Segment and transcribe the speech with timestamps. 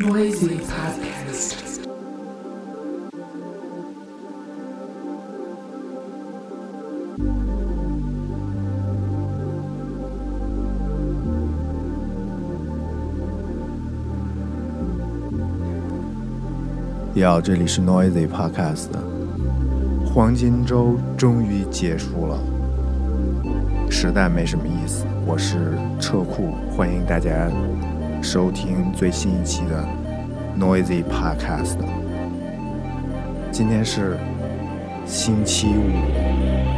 [0.00, 1.54] Noisy Podcast.
[17.14, 18.88] 要，这里是 Noisy Podcast。
[20.04, 22.38] 黄金周终于结束了，
[23.88, 25.04] 实在没什么意思。
[25.24, 27.48] 我是车库，欢迎大家
[28.24, 29.86] 收听最新一期的
[30.58, 31.76] Noisy Podcast。
[33.52, 34.16] 今天是
[35.04, 36.73] 星期五。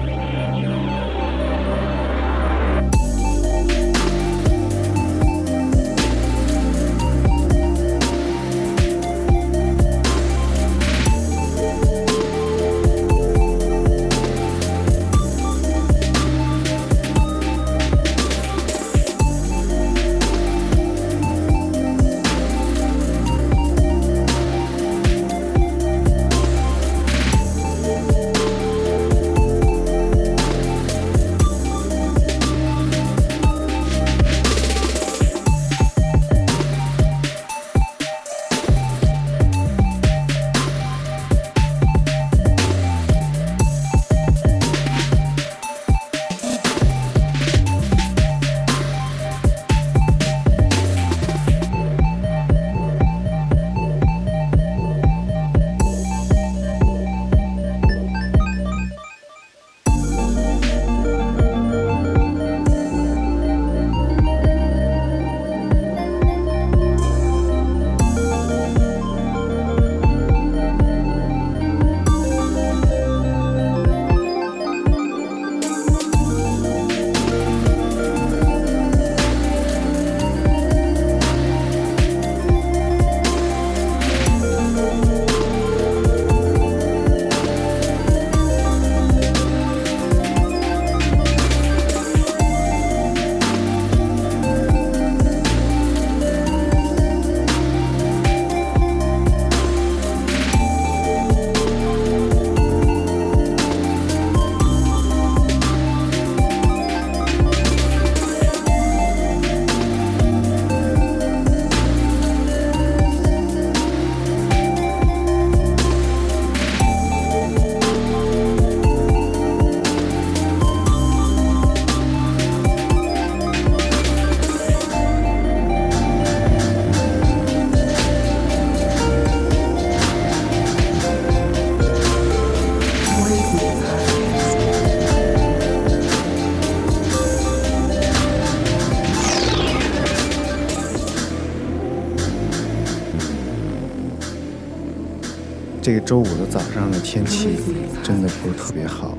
[145.87, 147.61] 这个周五的早上的天气
[148.03, 149.17] 真的不是特别好，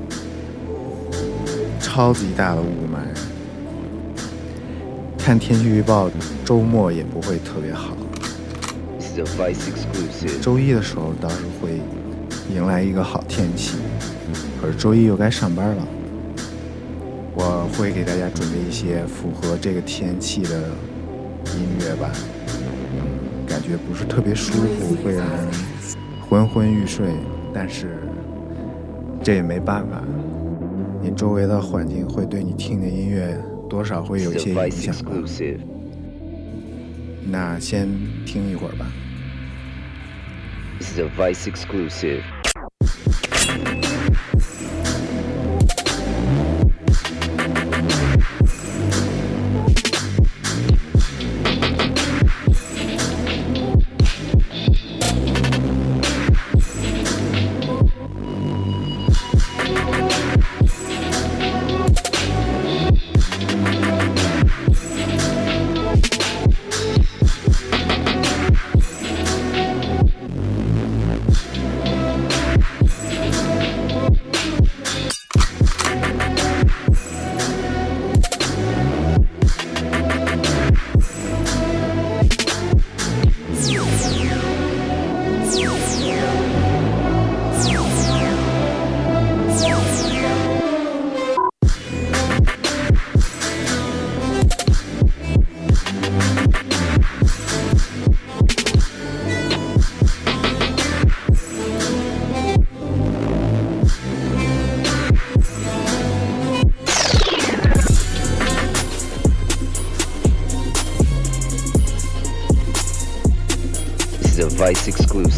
[1.80, 2.98] 超级大的雾霾。
[5.18, 6.12] 看天气预报，
[6.44, 7.96] 周末也不会特别好。
[10.42, 11.80] 周一的时候倒是会
[12.54, 13.78] 迎来一个好天气，
[14.62, 15.88] 可是周一又该上班了。
[17.34, 20.64] 我会给大家准备一些符合这个天气的
[21.56, 22.12] 音乐吧，
[23.48, 25.48] 感觉不是特别舒服，会让人
[26.30, 27.08] 昏昏欲睡，
[27.54, 27.98] 但是
[29.24, 30.04] 这也没办法，
[31.02, 33.38] 你周围的环境会对你听的音乐
[33.70, 35.12] 多少会有一些影响吧。
[37.30, 37.88] 那先
[38.26, 38.86] 听一会儿吧。
[40.80, 42.22] This is a Vice exclusive.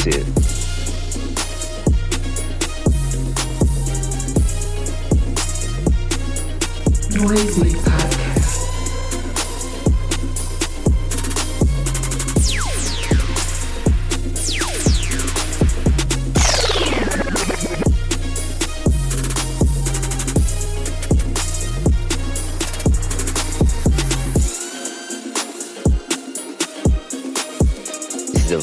[0.06, 0.60] this is
[7.16, 7.90] Noisy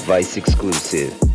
[0.07, 1.26] vice exclusive.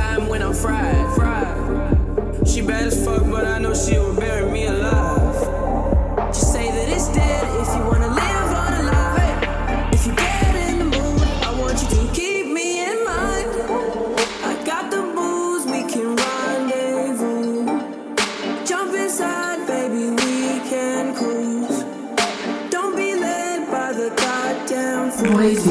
[0.00, 1.06] time when I'm fried.
[1.16, 2.48] fried.
[2.48, 5.38] She bad as fuck, but I know she will bury me alive.
[6.34, 8.72] Just say that it's dead if you wanna live on.
[9.96, 13.48] If you get in the mood, I want you to keep me in mind.
[14.50, 17.56] I got the booze, we can rendezvous.
[18.70, 20.34] Jump inside, baby, we
[20.72, 21.78] can cruise.
[22.74, 25.66] Don't be led by the goddamn fools.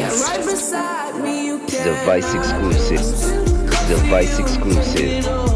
[0.00, 0.14] Yes.
[0.26, 1.84] right beside me, you can.
[1.88, 3.43] The Vice exclusive
[3.94, 5.53] device exclusive.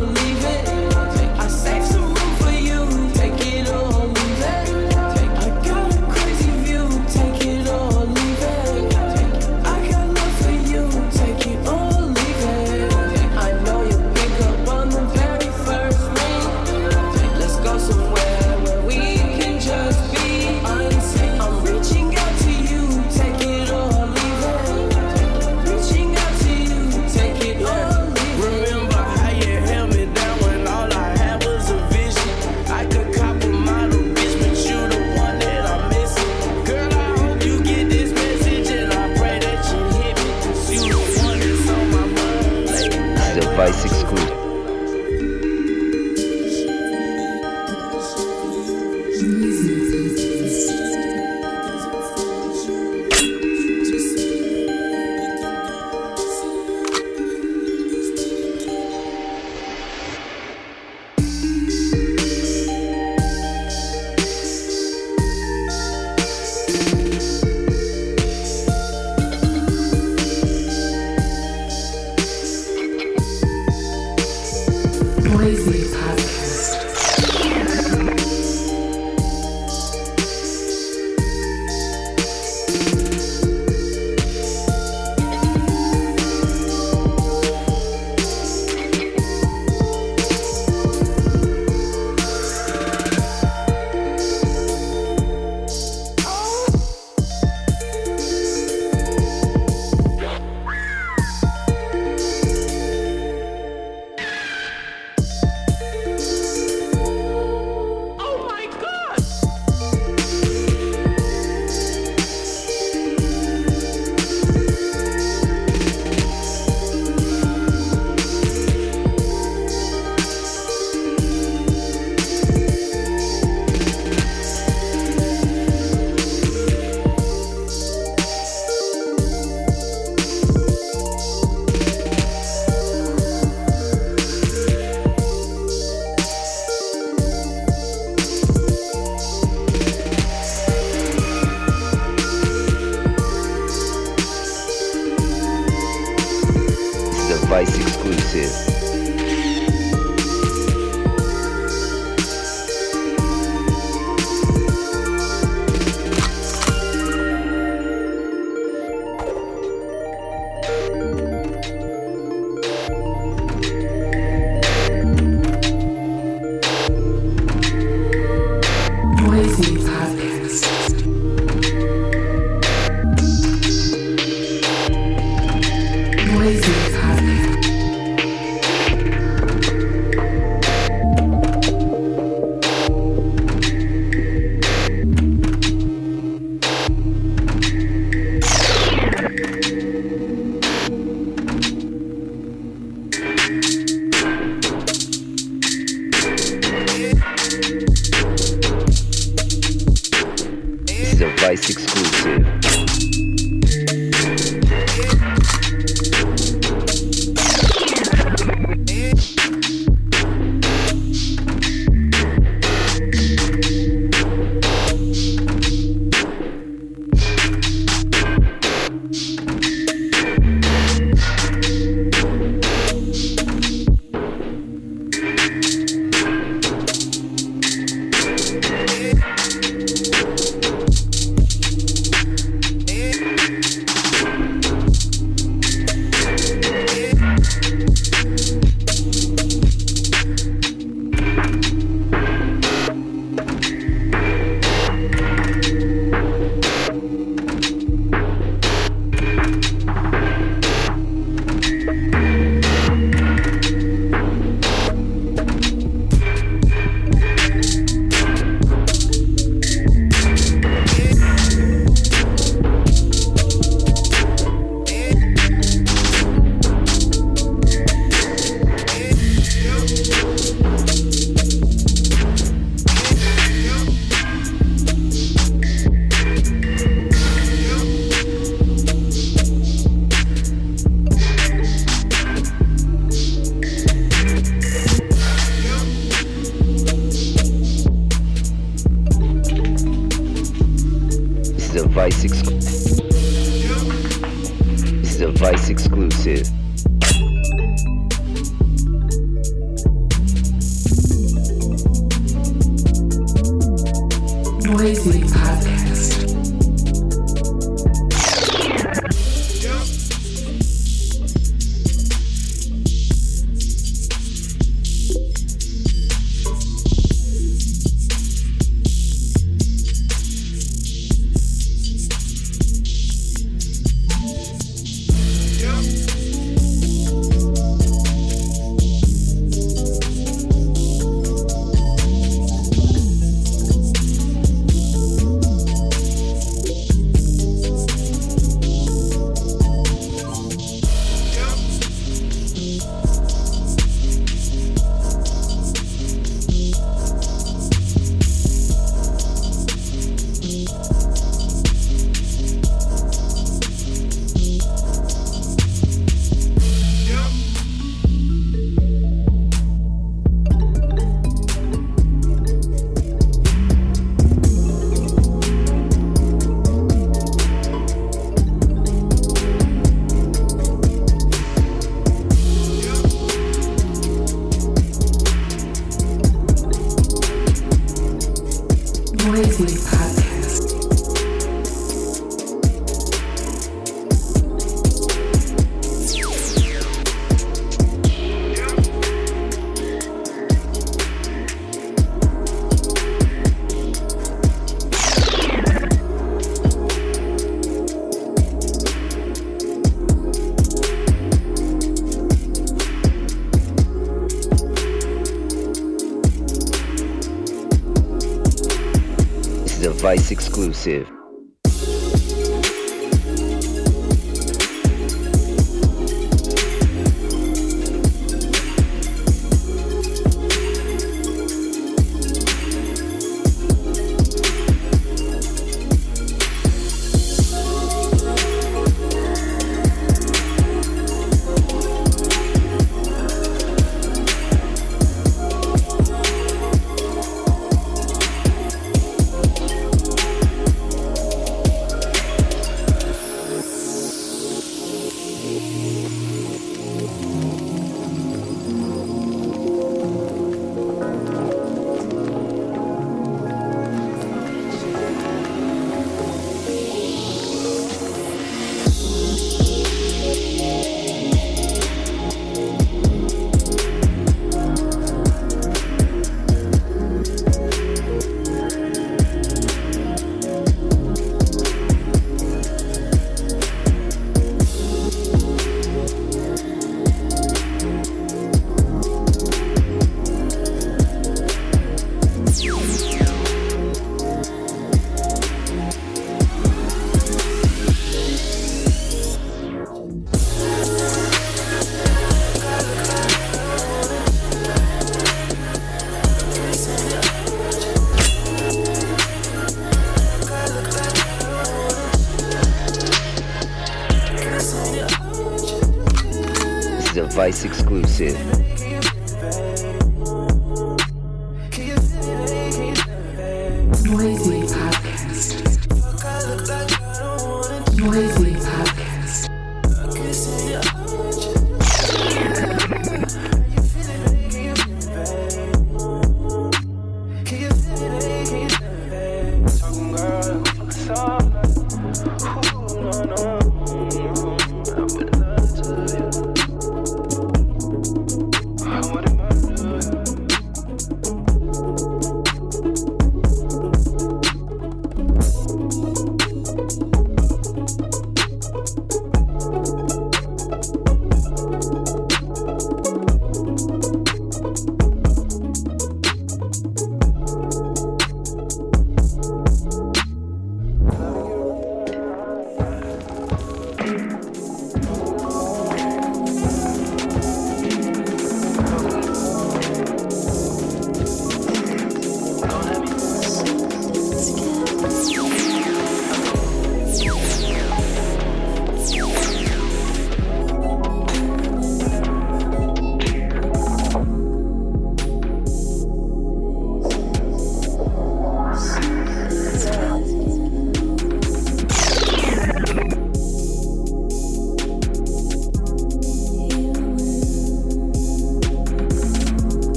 [410.67, 411.08] Exclusive.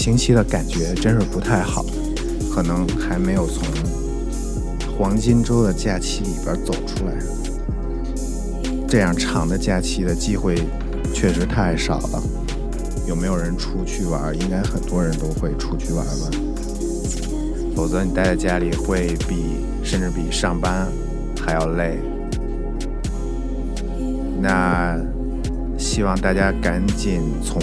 [0.00, 1.84] 星期的感觉真是不太好，
[2.50, 3.62] 可能还没有从
[4.96, 7.12] 黄金周的假期里边走出来。
[8.88, 10.54] 这样长的假期的机会
[11.12, 12.22] 确实太少了。
[13.06, 14.34] 有没有人出去玩？
[14.40, 16.30] 应该很多人都会出去玩吧，
[17.76, 20.88] 否则你待在家里会比甚至比上班
[21.38, 21.98] 还要累。
[24.40, 24.98] 那
[25.76, 27.60] 希望大家赶紧从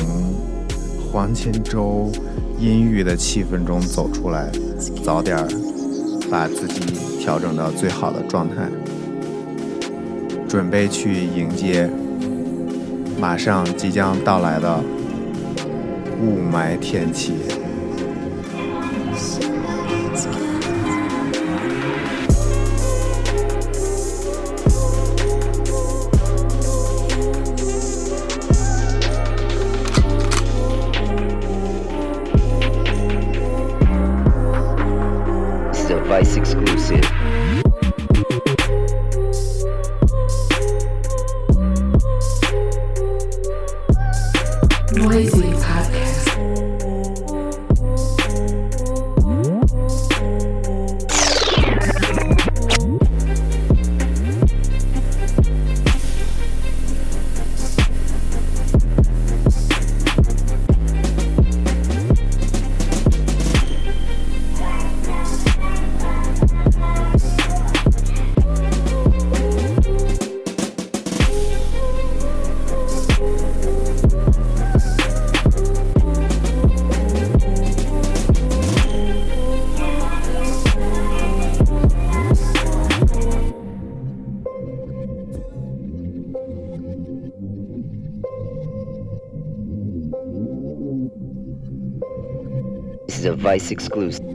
[1.18, 2.12] 黄金周
[2.60, 4.52] 阴郁的气氛中走出来，
[5.04, 5.36] 早点
[6.30, 6.80] 把自己
[7.20, 8.70] 调整到最好的状态，
[10.48, 11.90] 准备去迎接
[13.20, 14.80] 马上即将到来的
[16.22, 17.34] 雾霾天气。
[93.58, 94.27] Dice exclusive.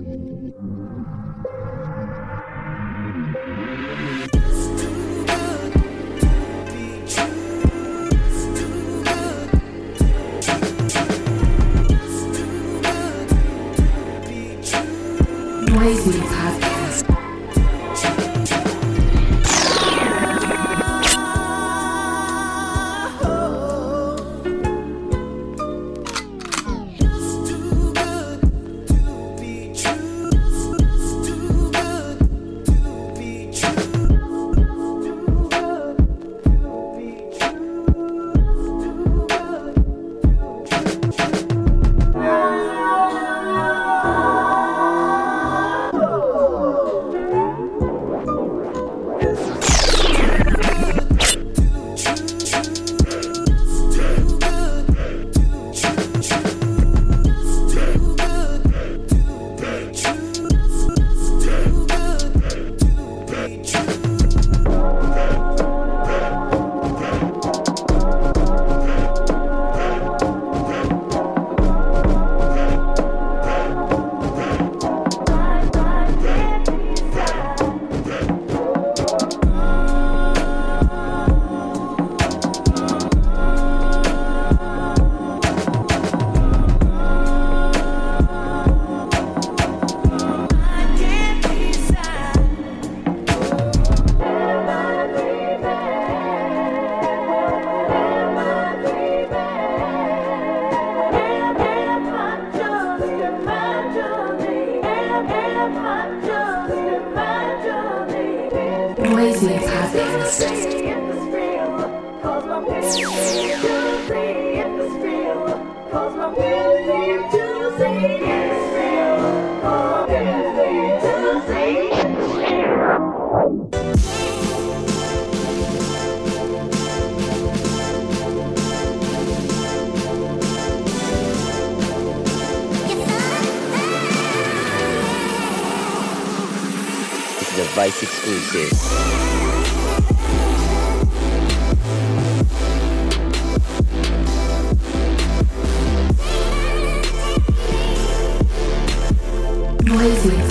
[149.85, 150.42] Noise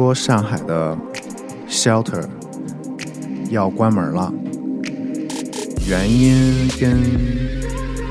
[0.00, 0.96] 说上海的
[1.68, 2.24] shelter
[3.50, 4.32] 要关门了，
[5.86, 6.98] 原因跟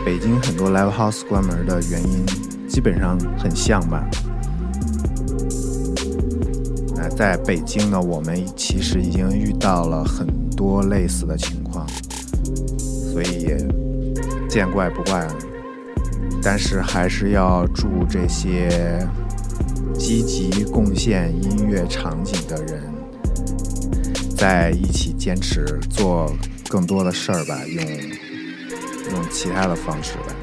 [0.05, 2.23] 北京很多 live house 关门的原因
[2.67, 4.07] 基本上很像吧。
[6.95, 11.87] 那在北京呢，我们其实已经遇到了很多类似的情况，
[12.77, 13.57] 所以也
[14.47, 15.35] 见怪不怪了。
[16.43, 18.69] 但是还是要祝这些
[19.97, 22.83] 积极贡献音乐场景的人，
[24.37, 26.33] 在一起坚持做
[26.67, 27.83] 更多的事儿吧，用
[29.11, 30.35] 用其他的方式吧。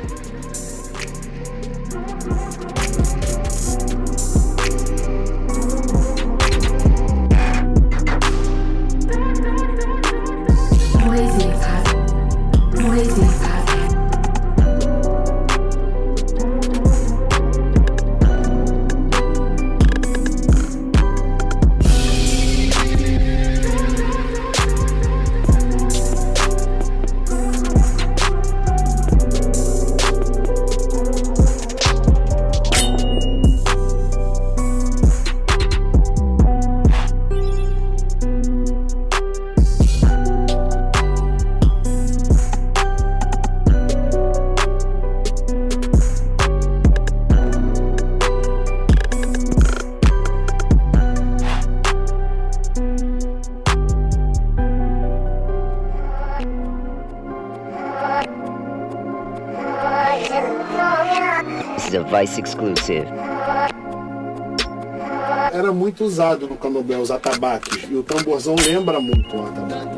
[66.06, 67.86] Usado no candomblé os atabaques.
[67.90, 69.95] E o tamborzão lembra muito um atabaque.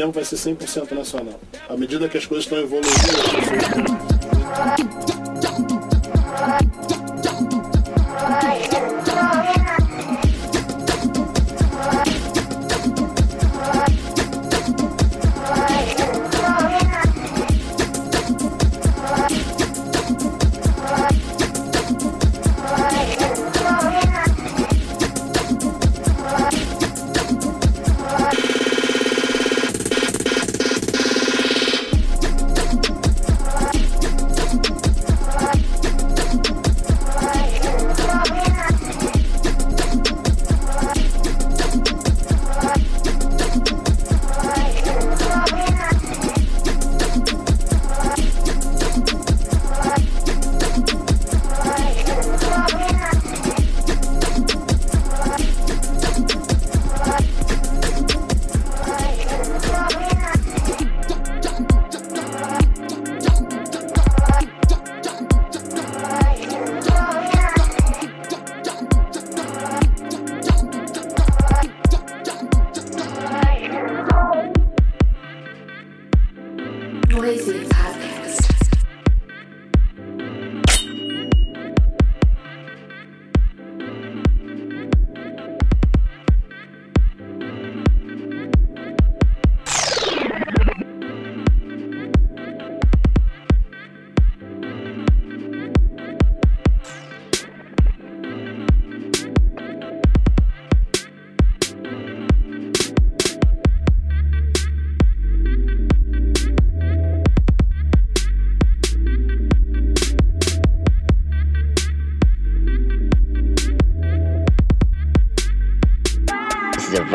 [0.00, 1.38] Tempo vai ser 100% nacional.
[1.68, 4.19] À medida que as coisas estão evoluindo, as pessoas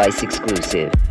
[0.05, 1.04] device exclusive.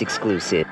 [0.00, 0.66] exclusive.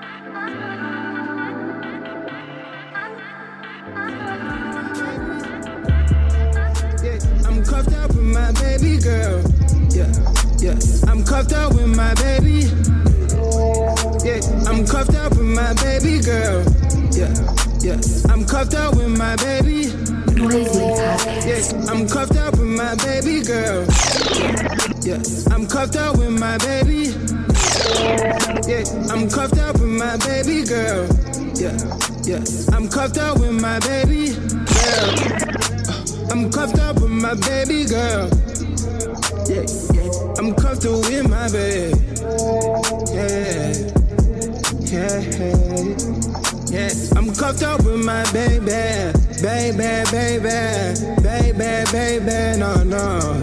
[50.38, 53.42] Baby, baby, baby, no, no.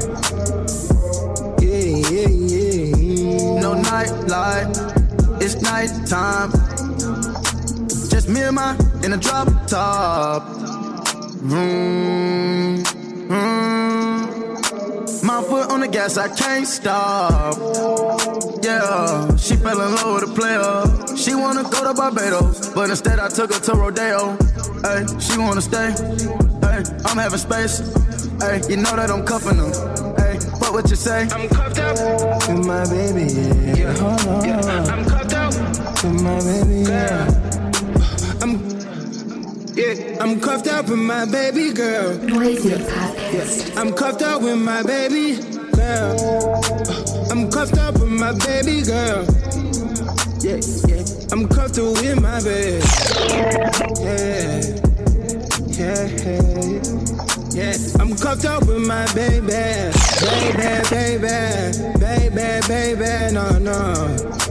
[1.62, 3.60] Yeah, yeah, yeah.
[3.60, 4.68] No night light,
[5.42, 6.52] it's night time.
[8.10, 10.44] Just me and my in a drop top.
[11.42, 12.84] Vroom,
[13.28, 13.60] vroom.
[15.24, 17.56] My my foot on the gas, I can't stop.
[18.64, 21.16] Yeah, she fell in love with a player.
[21.16, 24.38] She wanna go to Barbados, but instead I took her to Rodeo.
[24.84, 26.49] Hey, she wanna stay.
[26.80, 27.80] Hey, I'm having space.
[28.40, 29.72] Hey, you know that I'm cuffing them.
[30.16, 31.28] Hey, what would you say?
[31.32, 33.76] I'm cuffed up with my baby, yeah.
[33.76, 33.98] yeah.
[33.98, 34.46] Hold on.
[34.48, 34.94] Yeah.
[34.94, 35.54] I'm cuffed up
[36.04, 37.28] with my baby, yeah.
[38.42, 38.52] I'm,
[39.76, 42.16] yeah, I'm cuffed up with my baby girl.
[42.16, 43.78] Noisy Podcast.
[43.78, 45.42] I'm cuffed up with my baby
[45.74, 46.16] girl.
[46.18, 49.26] Uh, I'm cuffed up with my baby girl.
[50.40, 51.04] Yeah, yeah.
[51.34, 52.82] I'm cuffed up with my baby.
[54.00, 54.89] Yeah,
[55.80, 56.08] yeah,
[57.52, 57.78] yeah.
[58.00, 63.34] I'm cuffed up with my baby, baby, baby, baby, baby.
[63.34, 64.49] No, no.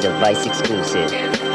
[0.00, 1.47] device exclusive.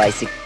[0.00, 0.39] bicycle.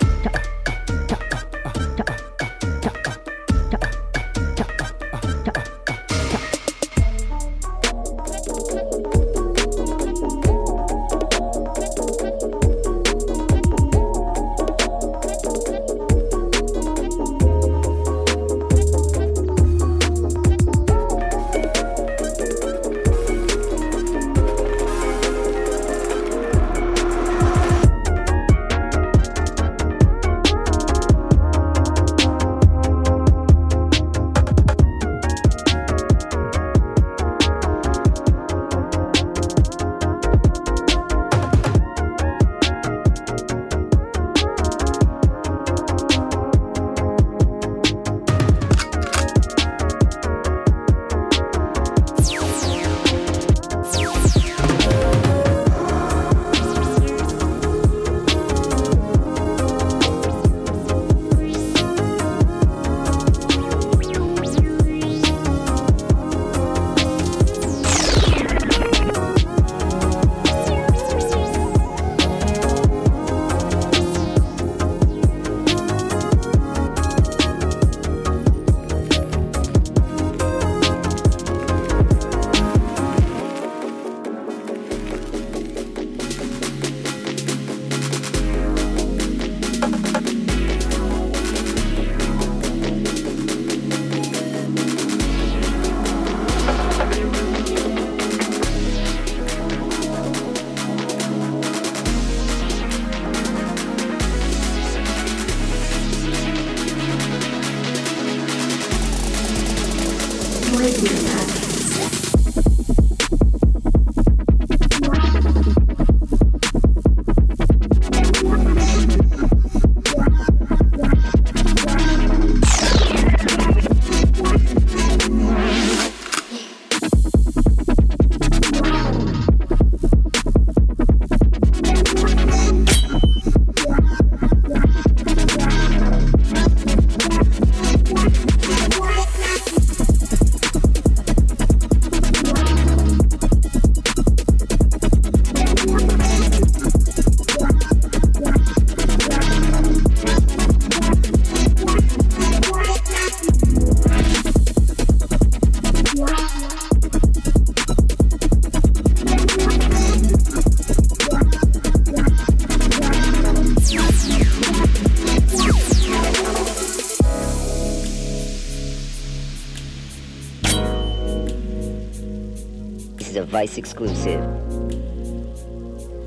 [173.64, 174.40] Vice exclusive.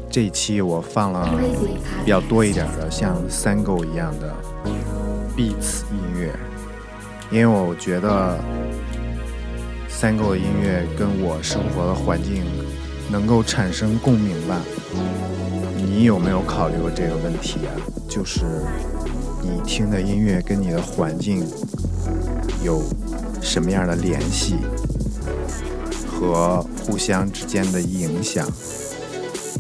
[0.10, 1.30] 这一期我放了
[2.04, 4.34] 比较多一点的，像三狗一样的
[5.36, 6.34] beats 音乐，
[7.30, 8.40] 因为我觉得
[9.88, 12.44] 三狗的音乐跟我生活的环境
[13.12, 14.60] 能够产生共鸣吧。
[15.76, 17.72] 你有没有考虑过这个问题啊？
[18.10, 18.46] 就是
[19.44, 21.46] 你听的音乐跟你的环境
[22.64, 22.82] 有
[23.44, 24.56] 什么样的联系
[26.08, 28.50] 和互相之间的影响？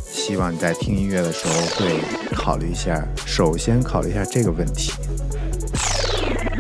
[0.09, 1.99] 希望你在听音乐的时候会
[2.33, 4.93] 考虑一下，首先考虑一下这个问题。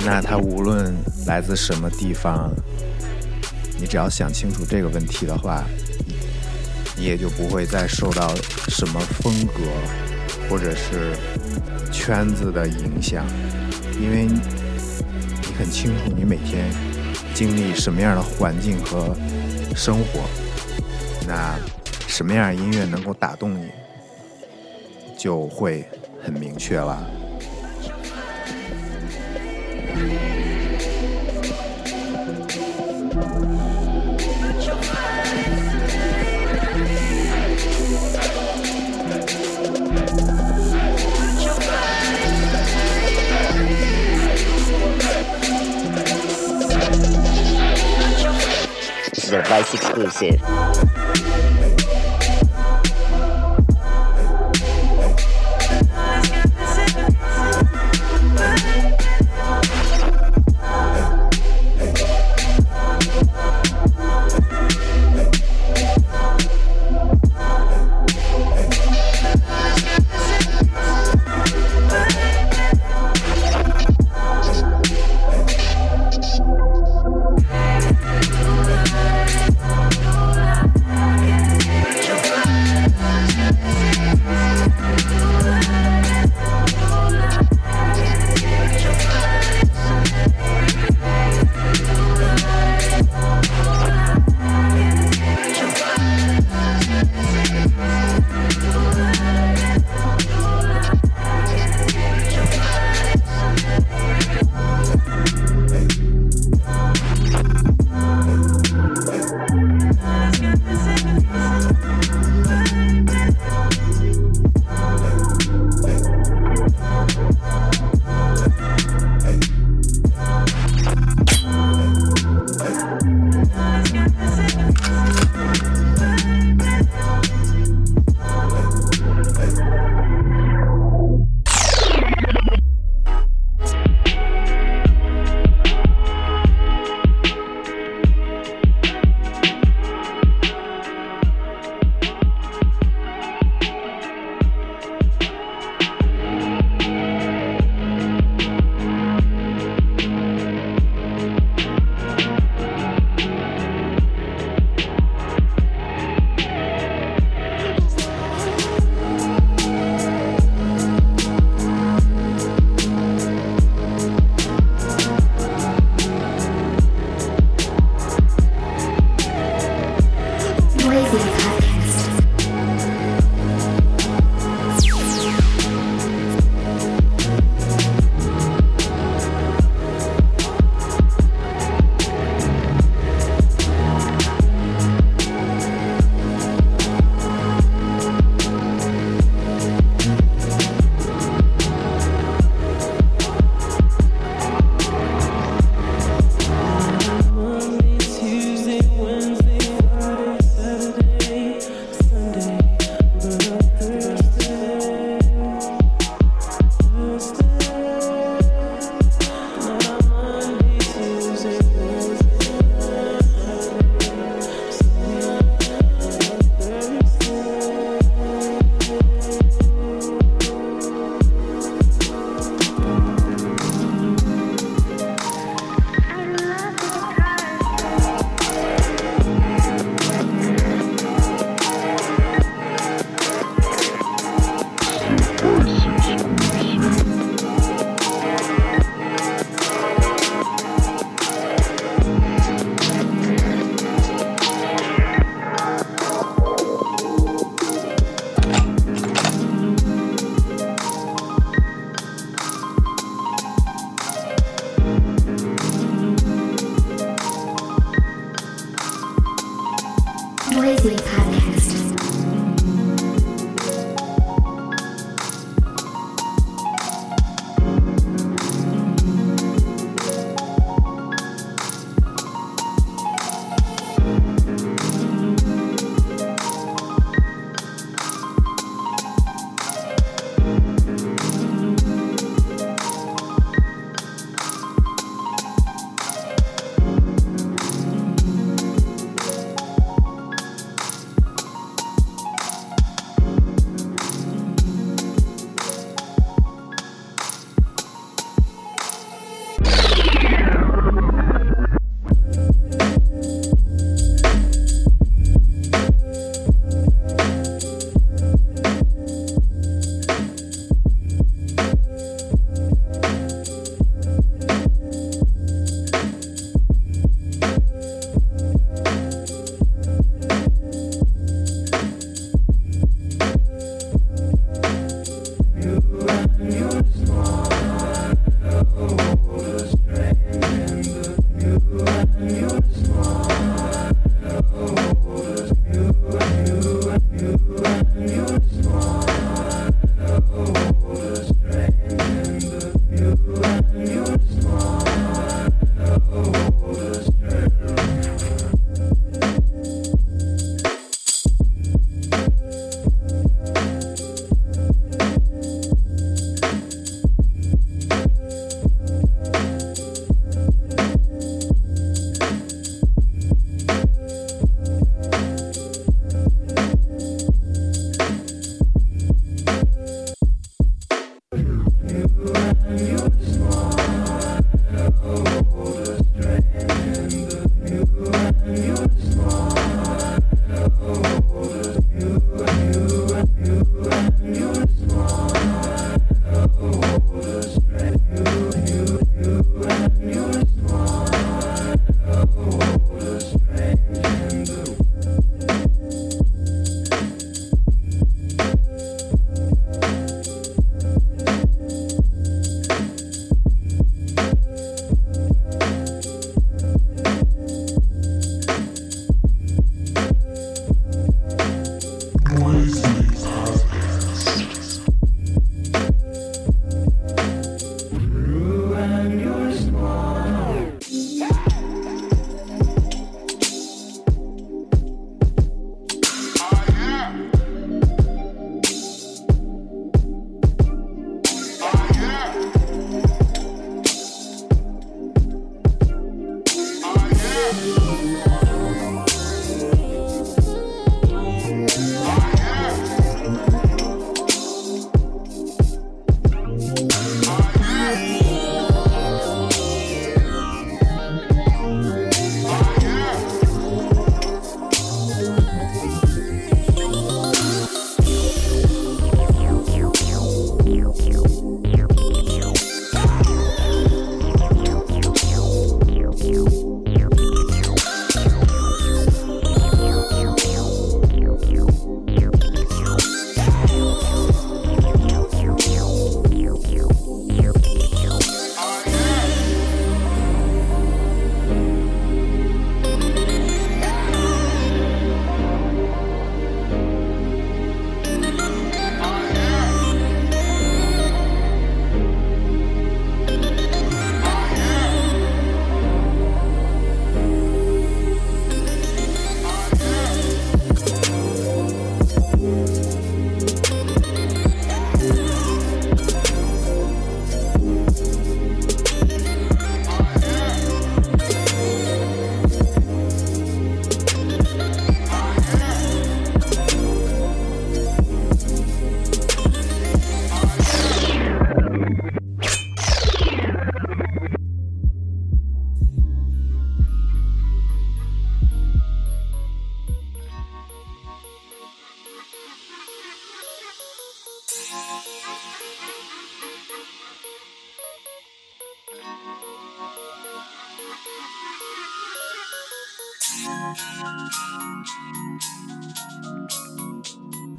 [0.05, 0.93] 那它无论
[1.25, 2.53] 来自什么地方，
[3.79, 5.63] 你只要想清楚这个问题的话，
[6.97, 8.35] 你也就不会再受到
[8.67, 9.63] 什么风格
[10.49, 11.15] 或者是
[11.93, 13.25] 圈子的影响，
[14.01, 14.41] 因为你
[15.57, 16.69] 很清楚你每天
[17.33, 19.15] 经历什么样的环境和
[19.75, 20.21] 生活，
[21.27, 21.59] 那
[22.07, 23.69] 什么样音乐能够打动你，
[25.17, 25.85] 就会
[26.23, 27.05] 很明确了。
[49.29, 50.96] Device exclusive.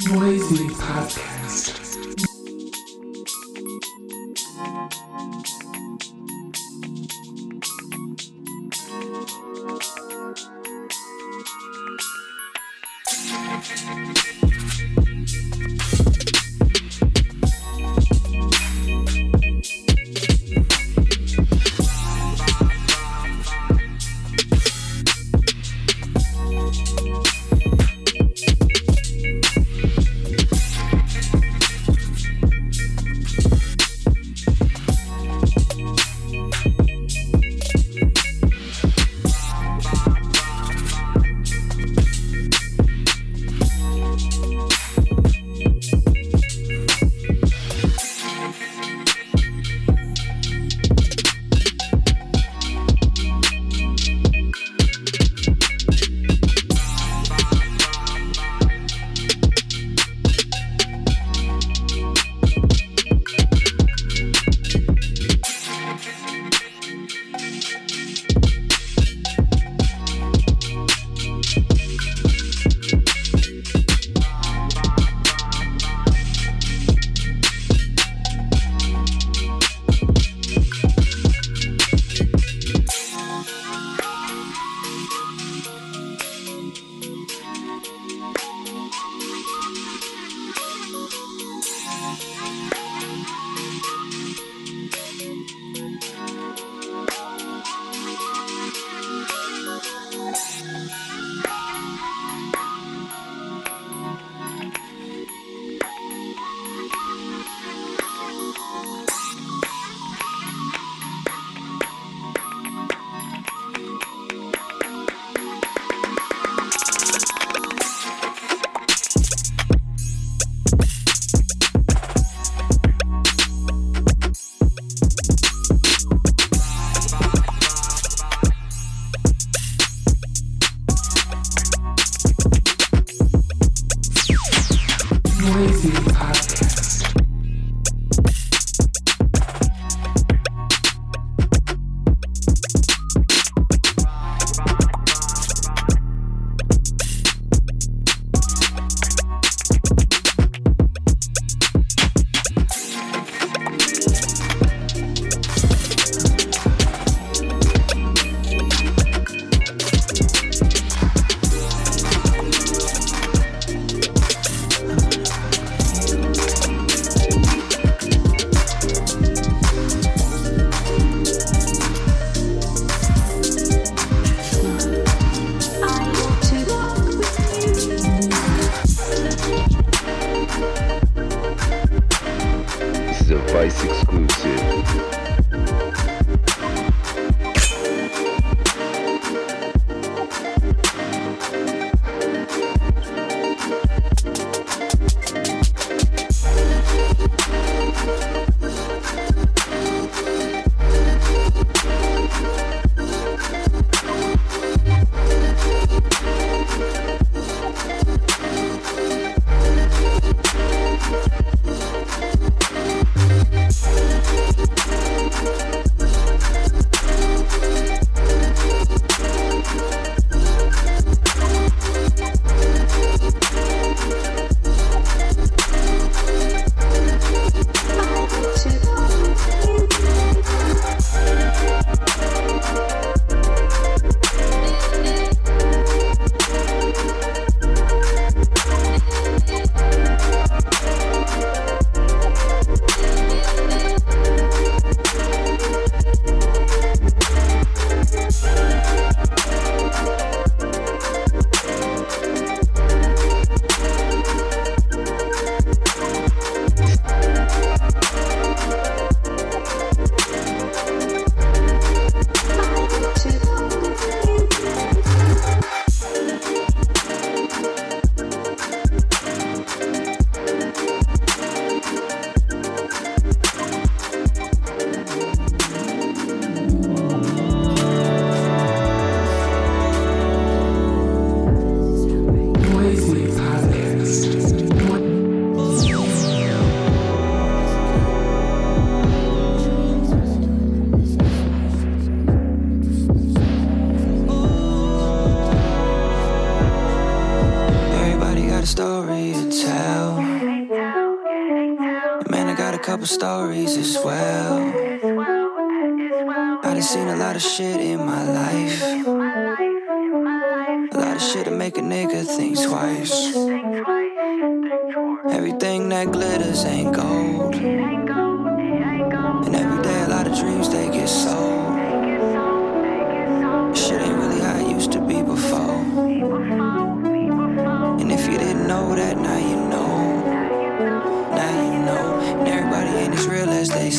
[0.08, 2.27] Noisy Podcast.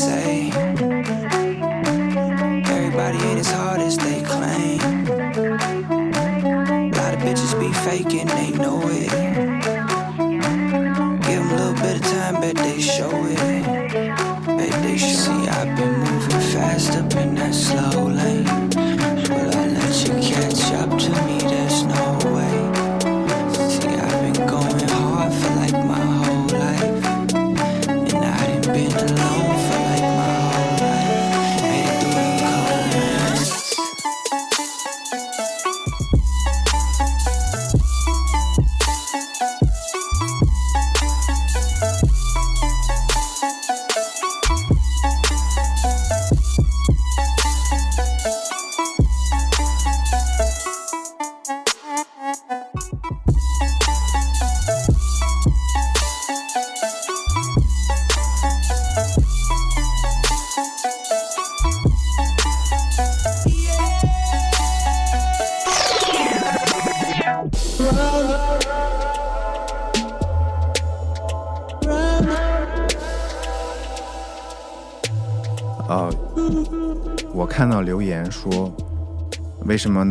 [0.09, 0.58] Say.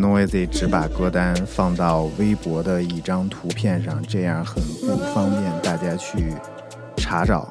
[0.08, 6.32] Noisy 只把歌单放到微博的一张图片上，这样很不方便大家去
[6.96, 7.46] 查找？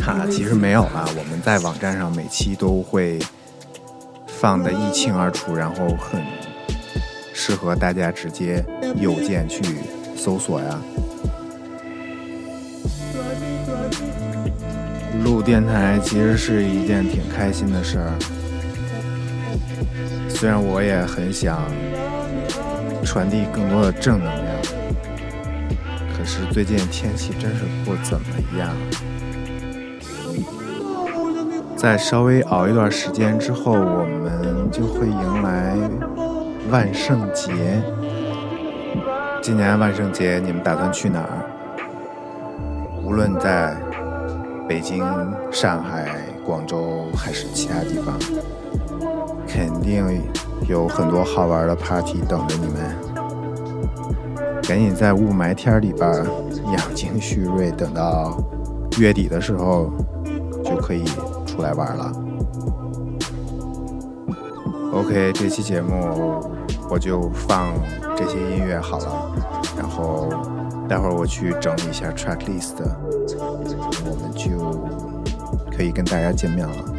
[0.00, 3.20] 哈、其实没有啊，我们在网站上每期都会
[4.26, 6.20] 放的一清二楚，然后很
[7.32, 8.64] 适合大家直接
[8.96, 9.62] 右键去
[10.16, 10.80] 搜索呀。
[15.22, 18.18] 录电台其实是一件挺开心的事儿，
[20.42, 21.62] 虽然我也很想
[23.04, 24.56] 传递更多的正能量，
[26.18, 28.26] 可是最近天气真是不怎么
[28.58, 28.68] 样。
[31.76, 35.76] 在稍微熬一段时间之后，我们就会迎来
[36.72, 37.80] 万圣节。
[39.40, 41.46] 今年万圣节你们打算去哪儿？
[43.04, 43.76] 无论在
[44.68, 45.06] 北京、
[45.52, 46.10] 上海、
[46.44, 48.18] 广州还是其他地方，
[49.52, 50.02] 肯定
[50.66, 52.96] 有很多好玩的 party 等着你们。
[54.62, 56.10] 赶紧在雾霾天里边
[56.72, 58.34] 养精蓄锐，等到
[58.98, 59.90] 月底的时候
[60.64, 61.04] 就可以
[61.46, 62.10] 出来玩了。
[64.94, 66.40] OK，这期节目
[66.88, 67.74] 我就放
[68.16, 69.32] 这些音乐好了，
[69.76, 70.30] 然后
[70.88, 72.76] 待会儿我去整理一下 track list，
[74.06, 74.50] 我们就
[75.76, 76.91] 可以跟大家见面了。